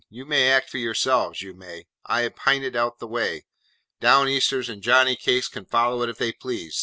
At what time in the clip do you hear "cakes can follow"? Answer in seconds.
5.15-6.01